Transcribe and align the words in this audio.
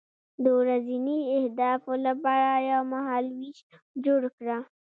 د 0.43 0.45
ورځني 0.59 1.19
اهدافو 1.37 1.91
لپاره 2.07 2.49
یو 2.71 2.81
مهالویش 2.93 3.59
جوړ 4.05 4.21
کړه. 4.37 4.57